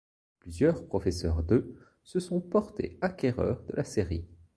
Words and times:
Plusieurs 0.39 0.87
professeurs 0.87 1.43
de 1.43 1.75
se 2.03 2.19
sont 2.19 2.41
portés 2.41 2.97
acquéreurs 3.01 3.61
de 3.69 3.75
la 3.75 3.83
série. 3.83 4.25